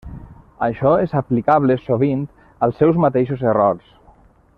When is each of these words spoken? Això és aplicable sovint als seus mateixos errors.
Això 0.67 0.93
és 1.01 1.11
aplicable 1.19 1.77
sovint 1.83 2.23
als 2.69 2.81
seus 2.83 2.99
mateixos 3.05 3.45
errors. 3.53 3.93